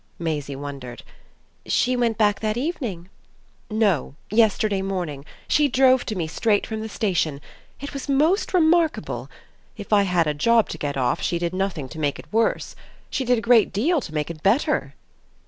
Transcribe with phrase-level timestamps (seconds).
[0.17, 1.03] Maisie wondered.
[1.67, 3.07] "She went back that evening?"
[3.69, 5.23] "No; yesterday morning.
[5.47, 7.39] She drove to me straight from the station.
[7.79, 9.29] It was most remarkable.
[9.77, 12.75] If I had a job to get off she did nothing to make it worse
[13.11, 14.95] she did a great deal to make it better."